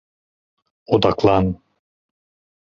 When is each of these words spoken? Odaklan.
Odaklan. 0.97 1.47